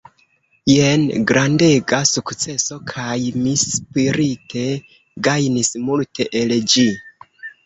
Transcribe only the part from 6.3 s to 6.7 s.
el